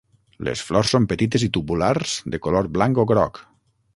Les 0.45 0.61
flors 0.67 0.93
són 0.95 1.05
petites 1.11 1.45
i 1.49 1.51
tubulars 1.59 2.15
de 2.35 2.41
color 2.47 2.73
blanc 2.79 3.05
o 3.05 3.09
groc. 3.15 3.41